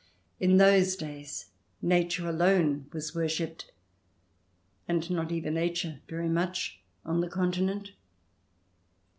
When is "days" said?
0.95-1.49